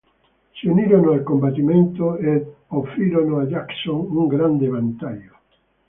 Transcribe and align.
Si 0.53 0.65
unirono 0.67 1.11
al 1.11 1.21
combattimento 1.21 2.15
ed 2.17 2.43
offrirono 2.69 3.37
a 3.37 3.45
Jackson 3.45 3.99
un 4.09 4.25
grande 4.25 4.67
vantaggio. 4.67 5.37